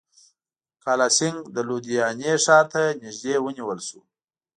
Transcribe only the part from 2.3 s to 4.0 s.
ښار ته نیژدې ونیول شو.